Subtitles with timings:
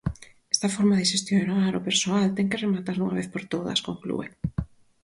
[0.53, 4.27] "Esta forma de xestionar o persoal ten que rematar dunha vez por todas", conclúe.